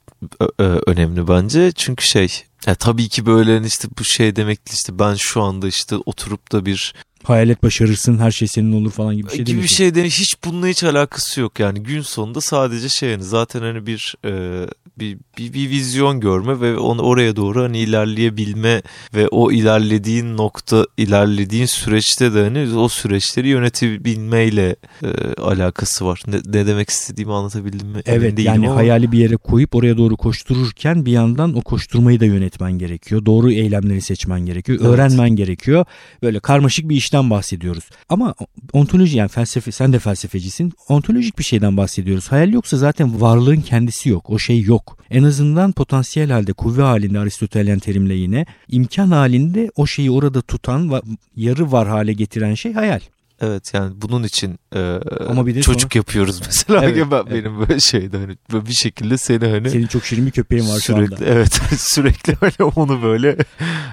önemli 0.88 1.27
bence. 1.27 1.72
Çünkü 1.75 2.06
şey 2.06 2.44
ya 2.68 2.75
tabii 2.75 3.10
ki 3.10 3.25
böyle 3.25 3.54
hani 3.54 3.68
işte 3.68 3.88
bu 4.00 4.04
şey 4.04 4.36
demek 4.36 4.60
işte 4.74 5.00
ben 5.00 5.15
şu 5.15 5.42
anda 5.42 5.68
işte 5.68 5.95
oturup 5.95 6.51
da 6.51 6.65
bir 6.65 6.94
hayalet 7.24 7.63
başarırsın 7.63 8.18
her 8.18 8.31
şey 8.31 8.48
senin 8.48 8.71
olur 8.81 8.92
falan 8.92 9.16
gibi 9.18 9.27
bir 9.27 9.36
şey 9.36 9.45
gibi 9.45 9.63
bir 9.63 9.68
şey 9.68 9.95
değil. 9.95 10.12
Hiç 10.12 10.36
bununla 10.45 10.68
hiç 10.68 10.83
alakası 10.83 11.42
yok 11.42 11.60
yani 11.60 11.83
gün 11.83 12.01
sonunda 12.01 12.42
sadece 12.42 12.89
şey 12.89 13.10
yani 13.10 13.24
zaten 13.24 13.62
hani 13.62 13.86
bir 13.88 14.16
e, 14.25 14.66
bir, 15.00 15.18
bir, 15.38 15.54
bir 15.54 15.69
vizyon 15.69 16.19
görme 16.19 16.62
ve 16.62 16.77
onu 16.77 17.01
oraya 17.01 17.36
doğru 17.36 17.63
hani 17.63 17.80
ilerleyebilme 17.80 18.81
ve 19.16 19.27
o 19.27 19.51
ilerlediğin 19.51 20.38
nokta 20.38 20.86
ilerlediğin 20.98 21.66
süreçte 21.66 22.33
de 22.33 22.44
hani 22.44 22.77
o 22.77 22.89
süreçleri 22.89 23.48
yönetebilmeyle 23.48 24.75
e, 25.04 25.07
alakası 25.41 26.05
var. 26.05 26.22
Ne, 26.27 26.36
ne 26.36 26.67
demek 26.67 26.89
istediğimi 26.89 27.34
anlatabildim 27.34 27.88
mi? 27.88 28.01
Evet 28.05 28.39
yani 28.39 28.67
ama... 28.67 28.75
hayali 28.75 29.12
bir 29.12 29.20
yere 29.20 29.36
koyup 29.36 29.75
oraya 29.75 29.98
doğru 29.98 30.17
koştururken 30.17 31.05
bir 31.05 31.12
yandan 31.12 31.53
o 31.53 31.62
koşturmayı 31.62 32.20
da 32.20 32.25
yönetmen 32.25 32.72
gerekiyor. 32.72 33.25
Doğru 33.25 33.51
eylemleri 33.51 34.01
seçmen 34.01 34.46
gerekiyor. 34.46 34.77
Evet. 34.82 34.89
Öğrenmen 34.89 35.29
gerekiyor. 35.29 35.86
Böyle 36.22 36.39
karmaşık 36.39 36.89
bir 36.89 36.96
işten 37.10 37.30
bahsediyoruz. 37.30 37.89
Ama 38.10 38.36
ontoloji 38.74 39.18
yani 39.18 39.30
felsefe 39.30 39.72
sen 39.72 39.94
de 39.94 40.00
felsefecisin. 40.00 40.74
Ontolojik 40.89 41.39
bir 41.39 41.44
şeyden 41.44 41.78
bahsediyoruz. 41.78 42.32
Hayal 42.32 42.54
yoksa 42.54 42.78
zaten 42.78 43.22
varlığın 43.22 43.62
kendisi 43.62 44.10
yok. 44.10 44.30
O 44.30 44.39
şey 44.39 44.62
yok. 44.62 44.98
En 45.12 45.24
azından 45.24 45.72
potansiyel 45.72 46.32
halde 46.32 46.54
kuvve 46.54 46.82
halinde 46.82 47.20
Aristotelyen 47.20 47.80
terimle 47.80 48.13
yine 48.13 48.46
imkan 48.68 49.12
halinde 49.12 49.72
o 49.75 49.88
şeyi 49.88 50.12
orada 50.12 50.42
tutan 50.42 51.01
yarı 51.36 51.72
var 51.72 51.88
hale 51.88 52.13
getiren 52.13 52.54
şey 52.54 52.74
hayal. 52.74 53.00
Evet 53.41 53.74
yani 53.74 53.93
bunun 53.96 54.24
için 54.24 54.60
e, 54.75 55.00
Ama 55.29 55.48
bir 55.48 55.55
de 55.55 55.62
çocuk 55.62 55.81
sonra... 55.81 56.00
yapıyoruz 56.00 56.41
mesela. 56.46 56.84
Evet, 56.84 57.08
ben, 57.12 57.24
evet. 57.27 57.31
Benim 57.31 57.60
böyle 57.60 57.79
şeyde 57.79 58.17
hani 58.17 58.38
böyle 58.53 58.65
bir 58.65 58.74
şekilde 58.74 59.17
seni 59.17 59.48
hani. 59.48 59.69
Senin 59.69 59.88
çok 59.88 60.05
şirin 60.05 60.25
bir 60.25 60.31
köpeğin 60.31 60.69
var 60.69 60.79
sürekli, 60.79 61.08
şu 61.08 61.15
anda. 61.15 61.25
Evet 61.25 61.62
sürekli 61.77 62.36
hani 62.36 62.72
onu 62.75 63.03
böyle 63.03 63.29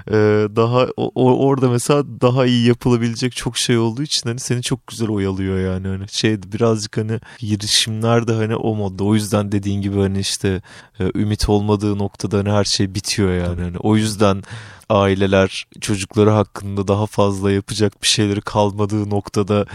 e, 0.08 0.14
daha 0.56 0.86
o, 0.96 1.46
orada 1.46 1.70
mesela 1.70 2.04
daha 2.20 2.46
iyi 2.46 2.66
yapılabilecek 2.66 3.36
çok 3.36 3.58
şey 3.58 3.78
olduğu 3.78 4.02
için 4.02 4.28
hani 4.28 4.40
seni 4.40 4.62
çok 4.62 4.86
güzel 4.86 5.08
oyalıyor 5.08 5.72
yani. 5.72 5.88
Hani 5.88 6.04
şey 6.08 6.42
birazcık 6.42 6.96
hani 6.96 7.20
girişimler 7.38 8.28
de 8.28 8.32
hani 8.32 8.56
o 8.56 8.74
modda. 8.74 9.04
O 9.04 9.14
yüzden 9.14 9.52
dediğin 9.52 9.82
gibi 9.82 10.00
hani 10.00 10.18
işte 10.18 10.62
e, 11.00 11.04
ümit 11.14 11.48
olmadığı 11.48 11.98
noktada 11.98 12.38
hani 12.38 12.50
her 12.50 12.64
şey 12.64 12.94
bitiyor 12.94 13.32
yani. 13.32 13.62
Hani 13.62 13.78
o 13.78 13.96
yüzden 13.96 14.42
aileler 14.88 15.66
çocukları 15.80 16.30
hakkında 16.30 16.88
daha 16.88 17.06
fazla 17.06 17.52
yapacak 17.52 18.02
bir 18.02 18.08
şeyleri 18.08 18.40
kalmadığı 18.40 19.10
noktada 19.10 19.66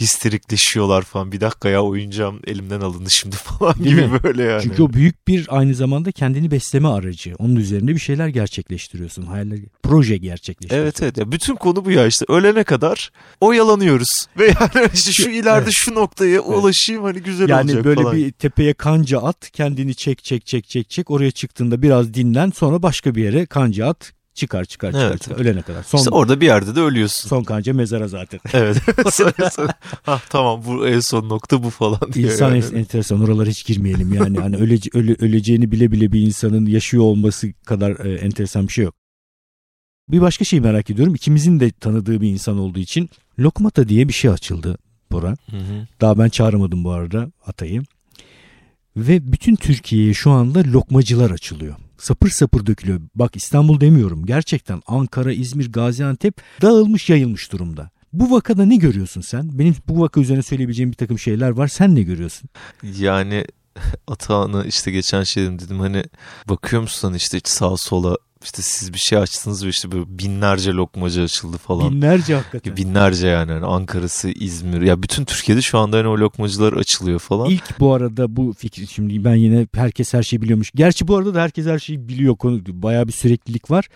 histerikleşiyorlar 0.00 1.02
falan. 1.02 1.32
Bir 1.32 1.40
dakika 1.40 1.68
ya 1.68 1.82
oyuncağım 1.82 2.40
elimden 2.46 2.80
alındı 2.80 3.10
şimdi 3.10 3.36
falan 3.44 3.74
Değil 3.74 3.96
gibi 3.96 4.06
mi? 4.06 4.22
böyle 4.22 4.42
yani. 4.42 4.62
Çünkü 4.62 4.82
o 4.82 4.92
büyük 4.92 5.28
bir 5.28 5.46
aynı 5.48 5.74
zamanda 5.74 6.12
kendini 6.12 6.50
besleme 6.50 6.88
aracı. 6.88 7.34
Onun 7.38 7.56
üzerinde 7.56 7.94
bir 7.94 8.00
şeyler 8.00 8.28
gerçekleştiriyorsun. 8.28 9.22
Hayaller, 9.22 9.58
proje 9.82 10.16
gerçekleştiriyorsun. 10.16 10.86
Evet 10.86 11.02
evet. 11.02 11.18
Ya 11.18 11.32
bütün 11.32 11.54
konu 11.56 11.84
bu 11.84 11.90
ya 11.90 12.06
işte 12.06 12.24
ölene 12.28 12.64
kadar 12.64 13.12
oyalanıyoruz. 13.40 14.26
Ve 14.38 14.44
yani 14.46 14.88
işte 14.94 15.12
şu 15.12 15.30
ileride 15.30 15.62
evet. 15.62 15.72
şu 15.72 15.94
noktaya 15.94 16.30
evet. 16.30 16.44
ulaşayım 16.46 17.02
hani 17.02 17.20
güzel 17.20 17.48
yani 17.48 17.70
olacak 17.70 17.84
böyle 17.84 18.02
falan. 18.02 18.16
bir 18.16 18.32
tepeye 18.32 18.74
kanca 18.74 19.20
at 19.20 19.50
kendini 19.50 19.94
çek 19.94 20.24
çek 20.24 20.46
çek 20.46 20.68
çek 20.68 20.90
çek 20.90 21.10
oraya 21.10 21.30
çıktığında 21.30 21.82
biraz 21.82 22.14
dinlen 22.14 22.50
sonra 22.50 22.82
başka 22.82 23.14
bir 23.14 23.24
yere 23.24 23.46
kanca 23.46 23.86
at 23.86 24.15
Çıkar 24.36 24.64
çıkar 24.64 24.92
çıkar, 24.92 25.10
Evet. 25.10 25.22
çıkar 25.22 25.36
ölene 25.40 25.62
kadar. 25.62 25.82
Son, 25.82 25.98
İşte 25.98 26.10
orada 26.10 26.40
bir 26.40 26.46
yerde 26.46 26.76
de 26.76 26.80
ölüyorsun. 26.80 27.28
son 27.28 27.42
kanca 27.44 27.74
mezara 27.74 28.08
zaten. 28.08 28.40
Evet. 28.52 28.76
"Hah, 30.02 30.20
tamam 30.30 30.62
bu 30.66 30.88
en 30.88 31.00
son 31.00 31.28
nokta 31.28 31.62
bu 31.62 31.70
falan 31.70 32.00
diye. 32.12 32.26
İnsan 32.26 32.54
yani. 32.54 32.64
en- 32.72 32.78
enteresan 32.78 33.20
oralara 33.24 33.50
hiç 33.50 33.66
girmeyelim 33.66 34.14
yani. 34.14 34.38
Hani 34.38 34.56
ölece, 34.56 34.90
öle- 34.94 35.16
öleceğini 35.24 35.72
bile 35.72 35.92
bile 35.92 36.12
bir 36.12 36.20
insanın 36.20 36.66
yaşıyor 36.66 37.02
olması 37.02 37.52
kadar 37.52 38.04
e, 38.06 38.14
enteresan 38.14 38.68
bir 38.68 38.72
şey 38.72 38.84
yok. 38.84 38.94
Bir 40.08 40.20
başka 40.20 40.44
şeyi 40.44 40.60
merak 40.60 40.90
ediyorum. 40.90 41.14
İkimizin 41.14 41.60
de 41.60 41.70
tanıdığı 41.70 42.20
bir 42.20 42.28
insan 42.30 42.58
olduğu 42.58 42.78
için 42.78 43.10
Lokmata 43.38 43.88
diye 43.88 44.08
bir 44.08 44.12
şey 44.12 44.30
açıldı 44.30 44.78
Bora. 45.12 45.28
Hı 45.50 45.56
hı. 45.56 45.86
Daha 46.00 46.18
ben 46.18 46.28
çağıramadım 46.28 46.84
bu 46.84 46.90
arada 46.90 47.30
Atay'ı. 47.46 47.82
Ve 48.96 49.32
bütün 49.32 49.56
Türkiye'ye 49.56 50.14
şu 50.14 50.30
anda 50.30 50.62
lokmacılar 50.72 51.30
açılıyor. 51.30 51.74
Sapır 51.98 52.28
sapır 52.28 52.66
dökülüyor. 52.66 53.00
Bak 53.14 53.36
İstanbul 53.36 53.80
demiyorum. 53.80 54.26
Gerçekten 54.26 54.82
Ankara, 54.86 55.32
İzmir, 55.32 55.72
Gaziantep 55.72 56.34
dağılmış 56.62 57.10
yayılmış 57.10 57.52
durumda. 57.52 57.90
Bu 58.12 58.30
vakada 58.30 58.64
ne 58.64 58.76
görüyorsun 58.76 59.20
sen? 59.20 59.58
Benim 59.58 59.74
bu 59.88 60.00
vaka 60.00 60.20
üzerine 60.20 60.42
söyleyebileceğim 60.42 60.90
bir 60.90 60.96
takım 60.96 61.18
şeyler 61.18 61.50
var. 61.50 61.68
Sen 61.68 61.94
ne 61.94 62.02
görüyorsun? 62.02 62.50
Yani 62.98 63.44
Atahan'a 64.08 64.64
işte 64.64 64.90
geçen 64.90 65.22
şey 65.22 65.42
dedim, 65.42 65.58
dedim 65.58 65.80
hani 65.80 66.04
bakıyor 66.48 66.82
musun 66.82 67.08
hani 67.08 67.16
işte 67.16 67.40
sağa 67.44 67.76
sola 67.76 68.16
işte 68.44 68.62
siz 68.62 68.92
bir 68.92 68.98
şey 68.98 69.18
açtınız 69.18 69.64
ve 69.64 69.68
işte 69.68 69.92
böyle 69.92 70.04
binlerce 70.08 70.72
lokmacı 70.72 71.22
açıldı 71.22 71.58
falan. 71.58 71.92
Binlerce 71.92 72.34
hakikaten. 72.34 72.76
Binlerce 72.76 73.26
yani 73.26 73.52
hani 73.52 73.66
Ankara'sı, 73.66 74.28
İzmir 74.28 74.82
ya 74.82 75.02
bütün 75.02 75.24
Türkiye'de 75.24 75.62
şu 75.62 75.78
anda 75.78 75.96
hani 75.96 76.08
o 76.08 76.18
lokmacılar 76.18 76.72
açılıyor 76.72 77.18
falan. 77.18 77.50
İlk 77.50 77.80
bu 77.80 77.94
arada 77.94 78.36
bu 78.36 78.54
fikri 78.58 78.86
şimdi 78.86 79.24
ben 79.24 79.34
yine 79.34 79.66
herkes 79.74 80.14
her 80.14 80.22
şeyi 80.22 80.42
biliyormuş. 80.42 80.70
Gerçi 80.74 81.08
bu 81.08 81.16
arada 81.16 81.34
da 81.34 81.42
herkes 81.42 81.66
her 81.66 81.78
şeyi 81.78 82.08
biliyor. 82.08 82.36
Konu, 82.36 82.60
bayağı 82.66 83.06
bir 83.06 83.12
süreklilik 83.12 83.70
var. 83.70 83.88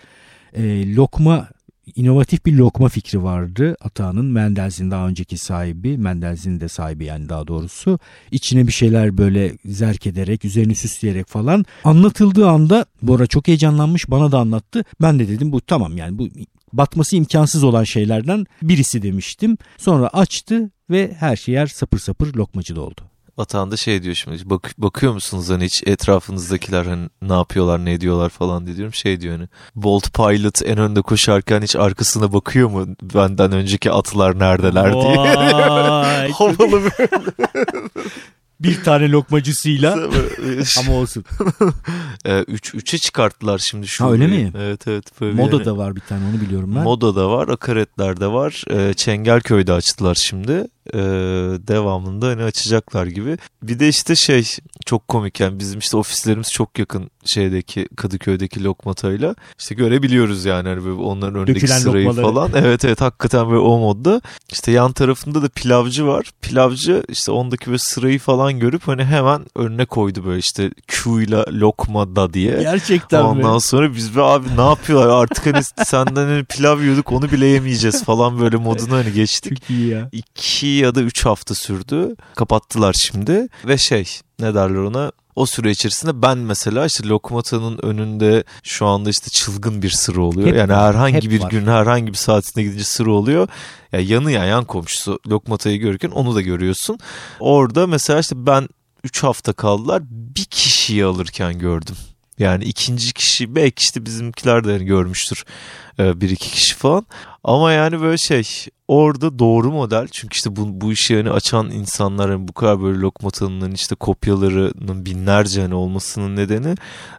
Ee, 0.53 0.95
lokma 0.95 1.47
inovatif 1.95 2.45
bir 2.45 2.53
lokma 2.53 2.89
fikri 2.89 3.23
vardı 3.23 3.75
Atağan'ın 3.81 4.25
Mendelz'in 4.25 4.91
daha 4.91 5.07
önceki 5.07 5.37
sahibi 5.37 5.97
Mendelz'in 5.97 6.59
de 6.59 6.67
sahibi 6.67 7.05
yani 7.05 7.29
daha 7.29 7.47
doğrusu. 7.47 7.99
İçine 8.31 8.67
bir 8.67 8.71
şeyler 8.71 9.17
böyle 9.17 9.57
zerk 9.65 10.07
ederek 10.07 10.45
üzerini 10.45 10.75
süsleyerek 10.75 11.27
falan 11.27 11.65
anlatıldığı 11.83 12.49
anda 12.49 12.85
Bora 13.01 13.27
çok 13.27 13.47
heyecanlanmış 13.47 14.09
bana 14.09 14.31
da 14.31 14.39
anlattı. 14.39 14.83
Ben 15.01 15.19
de 15.19 15.27
dedim 15.27 15.51
bu 15.51 15.61
tamam 15.61 15.97
yani 15.97 16.17
bu 16.17 16.27
batması 16.73 17.15
imkansız 17.15 17.63
olan 17.63 17.83
şeylerden 17.83 18.45
birisi 18.61 19.01
demiştim. 19.01 19.57
Sonra 19.77 20.07
açtı 20.07 20.71
ve 20.89 21.15
her 21.19 21.35
şey 21.35 21.53
yer 21.53 21.67
sapır 21.67 21.99
sapır 21.99 22.35
lokmacı 22.35 22.81
oldu. 22.81 23.10
Atahan 23.37 23.71
da 23.71 23.77
şey 23.77 24.03
diyor 24.03 24.15
şimdi 24.15 24.49
bak, 24.49 24.73
bakıyor 24.77 25.13
musunuz 25.13 25.49
hani 25.49 25.65
hiç 25.65 25.83
etrafınızdakiler 25.85 26.85
hani 26.85 27.09
ne 27.21 27.33
yapıyorlar 27.33 27.85
ne 27.85 27.93
ediyorlar 27.93 28.29
falan 28.29 28.65
diye 28.65 28.75
diyorum 28.75 28.93
şey 28.93 29.21
diyor 29.21 29.37
hani 29.37 29.47
Bolt 29.75 30.13
Pilot 30.13 30.61
en 30.65 30.77
önde 30.77 31.01
koşarken 31.01 31.61
hiç 31.61 31.75
arkasına 31.75 32.33
bakıyor 32.33 32.69
mu 32.69 32.87
benden 33.01 33.51
önceki 33.51 33.91
atlar 33.91 34.39
neredeler 34.39 34.93
diye. 34.93 35.17
Vay, 35.17 36.31
Havalı 36.37 36.81
bir 38.59 38.83
tane 38.83 39.11
lokmacısıyla 39.11 39.93
ama 40.79 40.93
olsun. 40.93 41.25
Ee, 42.25 42.39
üç, 42.47 42.75
üçe 42.75 42.97
çıkarttılar 42.97 43.57
şimdi 43.57 43.87
şu. 43.87 44.05
Ha, 44.05 44.11
öyle 44.11 44.27
mi? 44.27 44.51
Evet 44.57 44.87
evet. 44.87 45.21
Böyle 45.21 45.33
bir 45.33 45.37
Moda 45.37 45.55
yani- 45.55 45.65
da 45.65 45.77
var 45.77 45.95
bir 45.95 46.01
tane 46.01 46.25
onu 46.29 46.41
biliyorum 46.41 46.75
ben. 46.75 46.83
Moda'da 46.83 47.29
var, 47.29 47.47
Akaretler'de 47.47 48.27
var. 48.27 48.63
Ee, 48.71 48.93
Çengelköy'de 48.93 49.73
açtılar 49.73 50.15
şimdi. 50.15 50.67
Ee, 50.93 50.97
devamında 51.67 52.27
hani 52.27 52.43
açacaklar 52.43 53.05
gibi. 53.07 53.37
Bir 53.63 53.79
de 53.79 53.87
işte 53.87 54.15
şey 54.15 54.55
çok 54.85 55.07
komik 55.07 55.39
yani 55.39 55.59
bizim 55.59 55.79
işte 55.79 55.97
ofislerimiz 55.97 56.51
çok 56.51 56.79
yakın 56.79 57.11
şeydeki 57.25 57.87
Kadıköy'deki 57.95 58.63
lokmatayla. 58.63 59.35
İşte 59.59 59.75
görebiliyoruz 59.75 60.45
yani 60.45 60.69
hani 60.69 60.85
böyle 60.85 61.01
onların 61.01 61.35
önündeki 61.35 61.61
Dökülen 61.61 61.77
sırayı 61.79 62.07
lokmaları. 62.07 62.33
falan. 62.33 62.51
Evet 62.55 62.85
evet 62.85 63.01
hakikaten 63.01 63.47
böyle 63.49 63.59
o 63.59 63.79
modda. 63.79 64.21
İşte 64.51 64.71
yan 64.71 64.91
tarafında 64.91 65.41
da 65.41 65.49
pilavcı 65.49 66.07
var. 66.07 66.25
Pilavcı 66.41 67.03
işte 67.09 67.31
ondaki 67.31 67.65
böyle 67.67 67.77
sırayı 67.79 68.19
falan 68.19 68.59
görüp 68.59 68.87
hani 68.87 69.03
hemen 69.05 69.41
önüne 69.55 69.85
koydu 69.85 70.25
böyle 70.25 70.39
işte 70.39 70.71
Q'yla 70.87 71.45
lokmada 71.51 72.33
diye. 72.33 72.51
Gerçekten 72.61 73.23
Ondan 73.23 73.53
mi? 73.55 73.61
sonra 73.61 73.93
biz 73.95 74.15
be 74.15 74.21
abi 74.21 74.47
ne 74.57 74.61
yapıyorlar 74.65 75.07
artık 75.07 75.45
hani 75.45 75.63
senden 75.85 76.25
hani 76.25 76.43
pilav 76.43 76.81
yiyorduk 76.81 77.11
onu 77.11 77.31
bile 77.31 77.45
yemeyeceğiz 77.45 78.03
falan 78.03 78.39
böyle 78.39 78.57
moduna 78.57 78.93
hani 78.97 79.13
geçtik. 79.13 79.59
Çok 79.61 79.69
iyi 79.69 79.87
ya. 79.87 80.09
İki 80.11 80.70
ya 80.79 80.95
da 80.95 81.01
üç 81.01 81.25
hafta 81.25 81.55
sürdü. 81.55 82.15
Kapattılar 82.35 82.93
şimdi 82.93 83.47
ve 83.65 83.77
şey 83.77 84.19
ne 84.39 84.53
derler 84.55 84.79
ona 84.79 85.11
o 85.35 85.45
süre 85.45 85.71
içerisinde 85.71 86.21
ben 86.21 86.37
mesela 86.37 86.85
işte 86.85 87.07
lokmatanın 87.07 87.77
önünde 87.77 88.43
şu 88.63 88.85
anda 88.85 89.09
işte 89.09 89.29
çılgın 89.29 89.81
bir 89.81 89.89
sıra 89.89 90.21
oluyor. 90.21 90.47
Hep 90.47 90.55
yani 90.55 90.73
herhangi 90.73 91.31
bir 91.31 91.41
var. 91.41 91.49
gün 91.51 91.67
herhangi 91.67 92.07
bir 92.07 92.17
saatinde 92.17 92.63
gidince 92.63 92.83
sıra 92.83 93.11
oluyor. 93.11 93.47
Ya 93.91 93.99
yanı 93.99 94.31
ya 94.31 94.45
yan 94.45 94.65
komşusu 94.65 95.19
lokmatayı 95.27 95.79
görürken 95.79 96.09
onu 96.09 96.35
da 96.35 96.41
görüyorsun. 96.41 96.99
Orada 97.39 97.87
mesela 97.87 98.19
işte 98.19 98.45
ben 98.45 98.69
3 99.03 99.23
hafta 99.23 99.53
kaldılar 99.53 100.03
bir 100.09 100.45
kişiyi 100.45 101.05
alırken 101.05 101.59
gördüm. 101.59 101.95
Yani 102.41 102.63
ikinci 102.63 103.13
kişi 103.13 103.55
belki 103.55 103.81
işte 103.81 104.05
bizimkiler 104.05 104.63
de 104.63 104.71
hani 104.71 104.85
görmüştür 104.85 105.45
e, 105.99 106.21
bir 106.21 106.29
iki 106.29 106.51
kişi 106.51 106.75
falan. 106.75 107.05
Ama 107.43 107.71
yani 107.71 108.01
böyle 108.01 108.17
şey 108.17 108.43
orada 108.87 109.39
doğru 109.39 109.71
model 109.71 110.07
çünkü 110.11 110.35
işte 110.35 110.55
bu, 110.55 110.81
bu 110.81 110.91
işi 110.91 111.17
hani 111.17 111.31
açan 111.31 111.71
insanlar 111.71 112.29
hani 112.31 112.47
bu 112.47 112.53
kadar 112.53 112.81
böyle 112.81 112.99
lokmatanın 112.99 113.71
işte 113.71 113.95
kopyalarının 113.95 115.05
binlerce 115.05 115.61
hani 115.61 115.73
olmasının 115.73 116.35
nedeni 116.35 116.75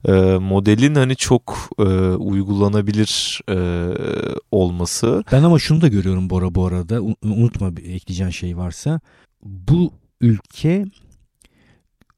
e, 0.09 0.13
modelin 0.39 0.95
hani 0.95 1.17
çok 1.17 1.59
e, 1.79 1.83
uygulanabilir 2.17 3.41
e, 3.49 3.57
olması. 4.51 5.25
Ben 5.33 5.43
ama 5.43 5.59
şunu 5.59 5.81
da 5.81 5.89
görüyorum 5.89 6.31
Bora 6.31 6.55
bu 6.55 6.67
arada. 6.67 7.01
Un- 7.01 7.17
Unutma 7.23 7.69
ekleyeceğin 7.69 8.31
şey 8.31 8.57
varsa. 8.57 9.01
Bu 9.43 9.93
ülke 10.21 10.85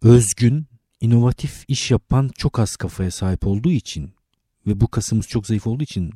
özgün, 0.03 0.67
inovatif 1.05 1.65
iş 1.69 1.91
yapan 1.91 2.31
çok 2.39 2.59
az 2.59 2.77
kafaya 2.77 3.11
sahip 3.11 3.47
olduğu 3.47 3.71
için 3.71 4.11
ve 4.67 4.81
bu 4.81 4.89
kasımız 4.89 5.29
çok 5.29 5.47
zayıf 5.47 5.67
olduğu 5.67 5.83
için 5.85 6.11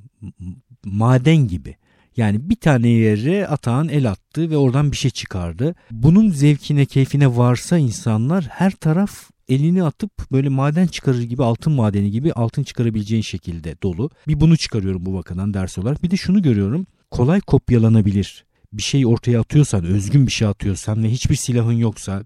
maden 0.85 1.37
gibi. 1.37 1.76
Yani 2.16 2.50
bir 2.50 2.57
tane 2.57 2.88
yere 2.88 3.47
atağın 3.47 3.88
el 3.88 4.11
attı 4.11 4.50
ve 4.50 4.57
oradan 4.57 4.92
bir 4.92 4.97
şey 4.97 5.11
çıkardı. 5.11 5.75
Bunun 5.90 6.30
zevkine, 6.30 6.87
keyfine 6.87 7.37
varsa 7.37 7.78
insanlar 7.78 8.45
her 8.45 8.71
taraf 8.71 9.30
elini 9.49 9.83
atıp 9.83 10.33
böyle 10.33 10.49
maden 10.49 10.87
çıkarır 10.87 11.23
gibi 11.23 11.45
altın 11.45 11.73
madeni 11.73 12.11
gibi 12.11 12.33
altın 12.33 12.62
çıkarabileceğin 12.62 13.23
şekilde 13.23 13.83
dolu. 13.83 14.11
Bir 14.28 14.40
bunu 14.40 14.57
çıkarıyorum 14.57 15.07
bu 15.07 15.14
vakadan 15.14 15.54
ders 15.54 15.78
olarak. 15.78 16.02
Bir 16.02 16.11
de 16.11 16.16
şunu 16.16 16.42
görüyorum. 16.42 16.87
Kolay 17.11 17.40
kopyalanabilir. 17.40 18.45
Bir 18.73 18.83
şey 18.83 19.07
ortaya 19.07 19.40
atıyorsan, 19.40 19.85
özgün 19.85 20.26
bir 20.26 20.33
şey 20.33 20.49
atıyorsan 20.49 21.02
ve 21.04 21.11
hiçbir 21.11 21.37
silahın 21.37 21.73
yoksa, 21.73 22.25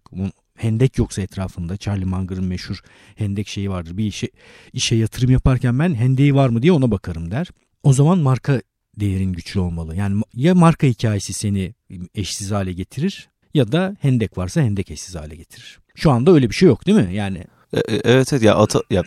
hendek 0.62 0.99
yoksa 0.99 1.23
etrafında 1.23 1.76
Charlie 1.76 2.04
Munger'ın 2.04 2.45
meşhur 2.45 2.81
hendek 3.16 3.49
şeyi 3.49 3.71
vardır. 3.71 3.97
Bir 3.97 4.04
işe, 4.04 4.28
işe 4.73 4.97
yatırım 4.97 5.31
yaparken 5.31 5.78
ben 5.78 5.95
hendeği 5.95 6.35
var 6.35 6.49
mı 6.49 6.62
diye 6.62 6.73
ona 6.73 6.90
bakarım 6.90 7.31
der. 7.31 7.47
O 7.83 7.92
zaman 7.92 8.19
marka 8.19 8.62
değerin 8.97 9.33
güçlü 9.33 9.61
olmalı. 9.61 9.97
Yani 9.97 10.23
ya 10.35 10.54
marka 10.54 10.87
hikayesi 10.87 11.33
seni 11.33 11.75
eşsiz 12.14 12.50
hale 12.50 12.73
getirir 12.73 13.28
ya 13.54 13.73
da 13.73 13.97
hendek 14.00 14.38
varsa 14.38 14.61
hendek 14.61 14.90
eşsiz 14.90 15.14
hale 15.14 15.37
getirir. 15.37 15.78
Şu 15.95 16.11
anda 16.11 16.33
öyle 16.33 16.50
bir 16.50 16.54
şey 16.54 16.69
yok 16.69 16.87
değil 16.87 16.99
mi? 16.99 17.14
Yani 17.14 17.45
E, 17.73 17.78
e, 17.78 18.00
evet 18.04 18.33
evet 18.33 18.42
ya 18.42 18.57
ata 18.57 18.83
ya 18.90 19.02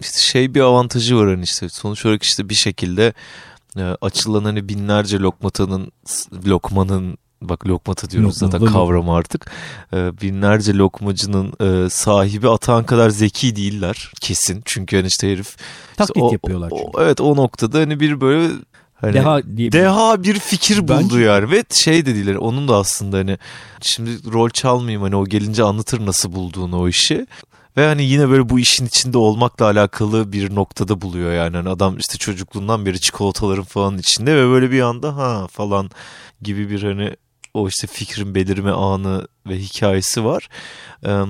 işte 0.00 0.20
şey 0.20 0.54
bir 0.54 0.60
avantajı 0.60 1.16
var 1.16 1.28
hani 1.28 1.42
işte 1.44 1.68
sonuç 1.68 2.06
olarak 2.06 2.22
işte 2.22 2.48
bir 2.48 2.54
şekilde 2.54 3.12
e, 3.76 3.82
açılan 3.82 4.44
hani 4.44 4.68
binlerce 4.68 5.18
lokmatanın 5.18 5.92
lokmanın 6.46 7.18
bak 7.42 7.66
lokmata 7.66 8.10
diyoruz 8.10 8.34
Lokma, 8.42 8.46
zaten 8.46 8.60
lokma. 8.66 8.72
kavramı 8.80 9.14
artık. 9.14 9.50
E, 9.92 10.20
binlerce 10.20 10.74
lokmacının 10.74 11.52
e, 11.60 11.90
sahibi 11.90 12.48
Atahan 12.48 12.84
kadar 12.86 13.10
zeki 13.10 13.56
değiller 13.56 14.12
kesin. 14.20 14.62
Çünkü 14.64 14.96
hani 14.96 15.06
işte 15.06 15.32
herif 15.32 15.46
işte 15.48 15.62
taklit 15.96 16.22
o- 16.24 16.32
yapıyorlar 16.32 16.70
o- 16.70 16.76
çünkü. 16.78 16.90
evet 17.04 17.20
o 17.20 17.36
noktada 17.36 17.78
hani 17.78 18.00
bir 18.00 18.20
böyle 18.20 18.48
hani 18.94 19.12
Deha 19.14 19.40
diye 19.56 19.72
deha 19.72 20.22
bir 20.22 20.38
fikir 20.38 20.78
buldu 20.82 20.88
Bence- 21.02 21.20
yani 21.20 21.50
ve 21.50 21.64
şey 21.70 22.06
dediler 22.06 22.34
onun 22.34 22.68
da 22.68 22.76
aslında 22.76 23.16
hani 23.16 23.38
şimdi 23.80 24.10
rol 24.32 24.50
çalmayayım 24.50 25.02
hani 25.02 25.16
o 25.16 25.24
gelince 25.26 25.62
anlatır 25.62 26.06
nasıl 26.06 26.32
bulduğunu 26.32 26.80
o 26.80 26.88
işi. 26.88 27.26
Ve 27.76 27.86
hani 27.86 28.04
yine 28.04 28.28
böyle 28.28 28.48
bu 28.48 28.58
işin 28.58 28.86
içinde 28.86 29.18
olmakla 29.18 29.64
alakalı 29.66 30.32
bir 30.32 30.54
noktada 30.54 31.00
buluyor 31.00 31.32
yani. 31.32 31.56
Hani 31.56 31.68
adam 31.68 31.98
işte 31.98 32.18
çocukluğundan 32.18 32.86
beri 32.86 33.00
çikolataların 33.00 33.64
falan 33.64 33.98
içinde 33.98 34.36
ve 34.36 34.48
böyle 34.48 34.70
bir 34.70 34.80
anda 34.80 35.16
ha 35.16 35.46
falan 35.50 35.90
gibi 36.42 36.70
bir 36.70 36.82
hani 36.82 37.16
o 37.58 37.68
işte 37.68 37.86
fikrin 37.86 38.34
belirme 38.34 38.70
anı 38.70 39.28
ve 39.46 39.58
hikayesi 39.58 40.24
var. 40.24 40.48
Eee, 41.04 41.24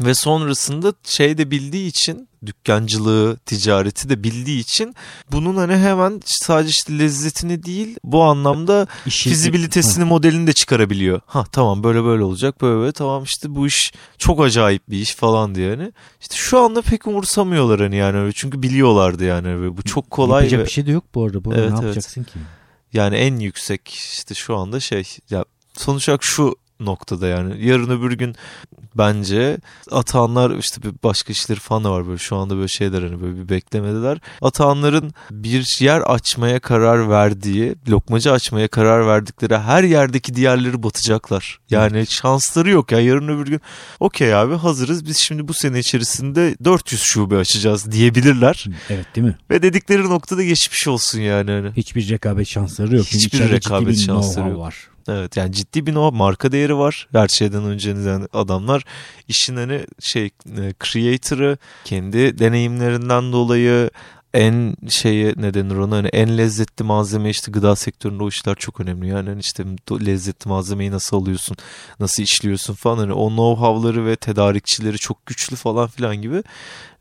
Ve 0.00 0.14
sonrasında 0.14 0.94
şey 1.04 1.38
de 1.38 1.50
bildiği 1.50 1.86
için 1.88 2.28
dükkancılığı, 2.46 3.36
ticareti 3.36 4.08
de 4.08 4.24
bildiği 4.24 4.60
için 4.60 4.94
bunun 5.32 5.56
hani 5.56 5.76
hemen 5.76 6.20
sadece 6.24 6.70
işte 6.70 6.98
lezzetini 6.98 7.62
değil 7.62 7.96
bu 8.04 8.22
anlamda 8.22 8.86
İşin, 9.06 9.30
fizibilitesini, 9.30 10.04
modelini 10.04 10.46
de 10.46 10.52
çıkarabiliyor. 10.52 11.20
Ha 11.26 11.44
tamam 11.52 11.82
böyle 11.82 12.04
böyle 12.04 12.22
olacak 12.22 12.60
böyle 12.62 12.76
böyle 12.76 12.92
tamam 12.92 13.24
işte 13.24 13.54
bu 13.54 13.66
iş 13.66 13.92
çok 14.18 14.40
acayip 14.40 14.90
bir 14.90 14.98
iş 14.98 15.14
falan 15.14 15.54
diye 15.54 15.70
hani. 15.70 15.92
İşte 16.20 16.36
şu 16.36 16.58
anda 16.58 16.82
pek 16.82 17.06
umursamıyorlar 17.06 17.80
hani 17.80 17.96
yani 17.96 18.32
çünkü 18.34 18.62
biliyorlardı 18.62 19.24
yani 19.24 19.48
öyle. 19.48 19.76
bu 19.76 19.82
çok 19.82 20.10
kolay. 20.10 20.42
Yapacak 20.42 20.60
ve... 20.60 20.64
bir 20.64 20.70
şey 20.70 20.86
de 20.86 20.90
yok 20.90 21.04
bu 21.14 21.24
arada. 21.24 21.44
Bu 21.44 21.54
evet, 21.54 21.70
ne 21.70 21.74
yapacaksın 21.74 22.20
evet. 22.20 22.32
ki? 22.32 22.38
Yani 22.94 23.16
en 23.16 23.38
yüksek 23.38 23.88
işte 23.88 24.34
şu 24.34 24.56
anda 24.56 24.80
şey. 24.80 25.16
Ya 25.30 25.44
sonuç 25.78 26.08
olarak 26.08 26.22
şu 26.24 26.54
noktada 26.80 27.26
yani. 27.26 27.66
Yarın 27.66 27.90
öbür 27.90 28.12
gün 28.12 28.36
bence 28.94 29.58
Atahanlar 29.90 30.58
işte 30.58 30.82
bir 30.82 30.92
başka 31.04 31.32
işleri 31.32 31.60
falan 31.60 31.84
da 31.84 31.90
var 31.90 32.06
böyle 32.06 32.18
şu 32.18 32.36
anda 32.36 32.56
böyle 32.56 32.68
şeyler 32.68 33.02
hani 33.02 33.22
böyle 33.22 33.36
bir 33.36 33.48
beklemedeler. 33.48 34.18
Atahanların 34.42 35.14
bir 35.30 35.80
yer 35.80 36.00
açmaya 36.00 36.60
karar 36.60 37.10
verdiği, 37.10 37.74
lokmacı 37.88 38.32
açmaya 38.32 38.68
karar 38.68 39.06
verdikleri 39.06 39.58
her 39.58 39.84
yerdeki 39.84 40.34
diğerleri 40.34 40.82
batacaklar. 40.82 41.58
Yani 41.70 42.06
şansları 42.06 42.70
yok 42.70 42.92
ya 42.92 43.00
yarın 43.00 43.28
öbür 43.28 43.46
gün 43.46 43.60
okey 44.00 44.34
abi 44.34 44.54
hazırız 44.54 45.06
biz 45.06 45.18
şimdi 45.18 45.48
bu 45.48 45.54
sene 45.54 45.78
içerisinde 45.78 46.56
400 46.64 47.02
şube 47.02 47.36
açacağız 47.36 47.92
diyebilirler. 47.92 48.64
Evet 48.90 49.06
değil 49.16 49.26
mi? 49.26 49.36
Ve 49.50 49.62
dedikleri 49.62 50.02
noktada 50.02 50.44
geçmiş 50.44 50.88
olsun 50.88 51.20
yani. 51.20 51.50
Hani. 51.50 51.70
Hiçbir 51.76 52.08
rekabet 52.08 52.48
şansları 52.48 52.96
yok. 52.96 53.06
Hiçbir 53.06 53.50
rekabet 53.50 53.98
şansları 53.98 54.48
yok. 54.48 54.58
Var. 54.58 54.93
Evet 55.08 55.36
yani 55.36 55.52
ciddi 55.52 55.86
bir 55.86 55.94
o 55.94 56.12
marka 56.12 56.52
değeri 56.52 56.76
var. 56.76 57.08
Her 57.12 57.28
şeyden 57.28 57.64
önce 57.64 57.90
yani 57.90 58.26
adamlar 58.32 58.84
işin 59.28 59.56
hani 59.56 59.86
şey 60.00 60.24
e, 60.26 60.74
creator'ı 60.84 61.58
kendi 61.84 62.38
deneyimlerinden 62.38 63.32
dolayı 63.32 63.90
en 64.34 64.76
şeyi 64.88 65.34
ne 65.36 65.54
denir 65.54 65.76
ona 65.76 65.96
hani 65.96 66.08
en 66.08 66.38
lezzetli 66.38 66.82
malzeme 66.82 67.30
işte 67.30 67.52
gıda 67.52 67.76
sektöründe 67.76 68.22
o 68.22 68.28
işler 68.28 68.54
çok 68.54 68.80
önemli. 68.80 69.08
Yani 69.08 69.28
hani 69.28 69.40
işte 69.40 69.64
lezzetli 70.06 70.48
malzemeyi 70.48 70.90
nasıl 70.90 71.16
alıyorsun, 71.16 71.56
nasıl 72.00 72.22
işliyorsun 72.22 72.74
falan 72.74 72.98
hani 72.98 73.12
o 73.12 73.30
know-how'ları 73.30 74.06
ve 74.06 74.16
tedarikçileri 74.16 74.98
çok 74.98 75.26
güçlü 75.26 75.56
falan 75.56 75.88
filan 75.88 76.16
gibi 76.16 76.42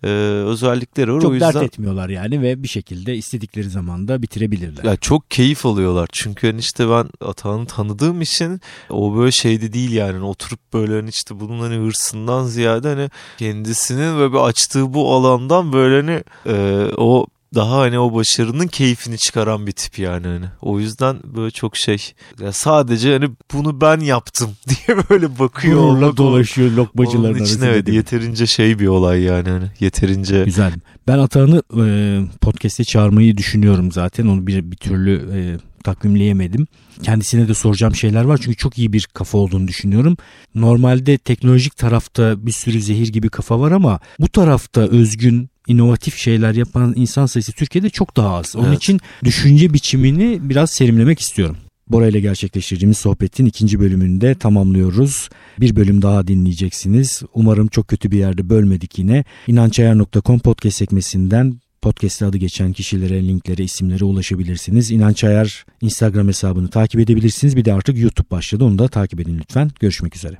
e, 0.04 0.08
özellikleri 0.46 1.14
var. 1.14 1.22
Çok 1.22 1.32
o 1.32 1.34
yüzden, 1.34 1.54
dert 1.54 1.64
etmiyorlar 1.64 2.10
yani 2.10 2.42
ve 2.42 2.64
bir 2.64 2.68
şekilde 2.68 3.16
istedikleri 3.16 3.70
zamanda 3.70 4.22
bitirebilirler. 4.22 4.84
Ya 4.84 4.96
çok 4.96 5.32
keyif 5.32 5.66
alıyorlar 5.66 6.10
çünkü 6.12 6.48
hani 6.48 6.60
işte 6.60 6.90
ben 6.90 7.10
Atahan'ı 7.28 7.66
tanıdığım 7.66 8.22
için 8.22 8.62
o 8.90 9.18
böyle 9.18 9.32
şeyde 9.32 9.74
değil 9.74 9.92
yani 9.92 10.14
hani 10.14 10.26
oturup 10.26 10.60
böyle 10.74 10.94
hani 10.94 11.10
işte 11.10 11.40
bunun 11.40 11.60
hani 11.60 11.76
hırsından 11.76 12.44
ziyade 12.44 12.88
hani 12.88 13.10
kendisinin 13.38 14.20
ve 14.20 14.34
bir 14.34 14.38
açtığı 14.38 14.94
bu 14.94 15.14
alandan 15.14 15.74
böyle 15.74 15.96
hani 15.96 16.24
e, 16.58 16.86
o 16.98 17.28
daha 17.56 17.78
hani 17.78 18.00
o 18.00 18.14
başarının 18.14 18.68
keyfini 18.68 19.18
çıkaran 19.18 19.68
bir 19.68 19.72
tip 19.72 20.00
yani 20.00 20.28
hani. 20.28 20.46
O 20.62 20.80
yüzden 20.80 21.18
böyle 21.36 21.52
çok 21.52 21.78
şey 21.78 22.14
ya 22.40 22.52
sadece 22.52 23.14
hani 23.14 23.30
bunu 23.54 23.82
ben 23.82 24.00
yaptım 24.00 24.52
diye 24.68 24.98
böyle 25.10 25.40
bakıyor. 25.40 25.80
Gururla 25.80 26.18
dolaşıyor 26.18 26.72
lokmacıların 26.72 27.34
Onun 27.36 27.44
için 27.44 27.62
evet 27.62 27.88
yeterince 27.88 28.48
şey 28.48 28.80
bir 28.80 28.88
olay 28.88 29.22
yani 29.22 29.50
hani 29.50 29.66
yeterince. 29.80 30.44
Güzel. 30.44 30.74
Ben 31.08 31.20
Atahan'ı 31.20 31.64
e, 31.86 32.22
podcast'e 32.42 32.84
çağırmayı 32.84 33.38
düşünüyorum 33.38 33.92
zaten 33.92 34.28
onu 34.28 34.48
bir, 34.48 34.72
bir 34.72 34.78
türlü 34.78 35.14
e, 35.34 35.40
takvimleyemedim. 35.84 36.68
Kendisine 37.04 37.48
de 37.48 37.54
soracağım 37.54 37.96
şeyler 37.96 38.24
var 38.24 38.40
çünkü 38.44 38.58
çok 38.58 38.78
iyi 38.78 38.94
bir 38.94 39.08
kafa 39.14 39.38
olduğunu 39.38 39.68
düşünüyorum. 39.68 40.18
Normalde 40.56 41.18
teknolojik 41.18 41.78
tarafta 41.78 42.46
bir 42.46 42.52
sürü 42.52 42.82
zehir 42.82 43.08
gibi 43.08 43.30
kafa 43.30 43.60
var 43.60 43.72
ama 43.72 44.00
bu 44.20 44.30
tarafta 44.30 44.82
özgün 44.82 45.50
inovatif 45.68 46.18
şeyler 46.18 46.54
yapan 46.54 46.94
insan 46.96 47.26
sayısı 47.26 47.52
Türkiye'de 47.52 47.90
çok 47.90 48.18
daha 48.18 48.36
az. 48.36 48.56
Onun 48.56 48.68
evet. 48.68 48.78
için 48.78 49.00
düşünce 49.24 49.74
biçimini 49.74 50.40
biraz 50.42 50.72
serimlemek 50.72 51.20
istiyorum. 51.20 51.58
Bora 51.88 52.08
ile 52.08 52.20
gerçekleştirdiğimiz 52.20 52.98
sohbetin 52.98 53.46
ikinci 53.46 53.80
bölümünde 53.80 54.36
tamamlıyoruz. 54.36 55.30
Bir 55.60 55.76
bölüm 55.76 56.02
daha 56.02 56.28
dinleyeceksiniz. 56.28 57.24
Umarım 57.34 57.68
çok 57.68 57.88
kötü 57.88 58.12
bir 58.12 58.18
yerde 58.18 58.50
bölmedik 58.50 59.00
yine. 59.00 59.24
İnançayar.com 59.48 60.40
podcast 60.40 60.78
sekmesinden 60.78 61.60
podcast'te 61.82 62.26
adı 62.26 62.38
geçen 62.38 62.74
kişilere, 62.74 63.28
linklere, 63.28 63.64
isimlere 63.64 64.06
ulaşabilirsiniz. 64.06 64.92
İnanç 64.92 65.24
Ayar 65.24 65.66
Instagram 65.82 66.28
hesabını 66.28 66.70
takip 66.70 67.02
edebilirsiniz. 67.02 67.56
Bir 67.56 67.66
de 67.66 67.74
artık 67.74 67.98
YouTube 67.98 68.30
başladı. 68.32 68.64
Onu 68.64 68.80
da 68.80 68.88
takip 68.88 69.20
edin 69.20 69.40
lütfen. 69.40 69.72
Görüşmek 69.80 70.16
üzere. 70.16 70.38